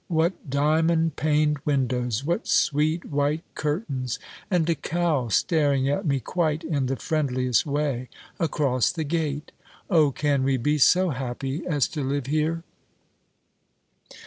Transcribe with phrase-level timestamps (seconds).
[0.07, 2.23] what diamond paned windows!
[2.25, 4.17] what sweet white curtains!
[4.49, 8.09] and a cow staring at me quite in the friendliest way
[8.39, 9.51] across the gate!
[9.91, 12.63] O, can we be so happy as to live here?"